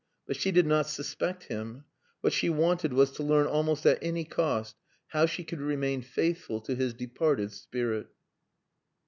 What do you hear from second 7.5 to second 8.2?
spirit.